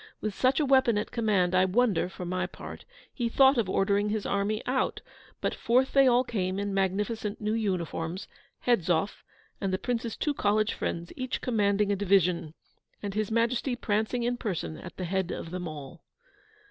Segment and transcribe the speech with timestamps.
[0.19, 4.09] With such a weapon at command, I wonder, for my part, he thought of ordering
[4.09, 5.01] his army out;
[5.41, 8.27] but forth they all came, in magnificent new uniforms,
[8.65, 9.23] Hedzoff
[9.61, 12.55] and the Prince's two college friends each commanding a division,
[13.03, 16.03] and His Majesty prancing in person at the head of them all.